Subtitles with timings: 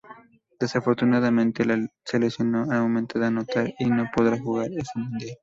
[0.59, 1.63] Desafortunadamente
[2.05, 5.37] se lesionó al momento de anotar y no podría jugar ese Mundial.